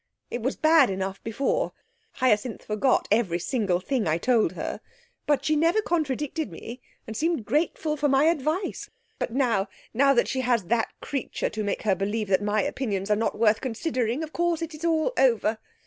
[0.31, 1.73] It was bad enough before;
[2.13, 4.81] Hyacinth forgot every single thing I told her,
[5.27, 8.89] but she never contradicted me and seemed grateful for my advice.
[9.19, 13.11] But now now that she has that creature to make her believe that my opinions
[13.11, 15.59] are not worth considering, of course it is all over.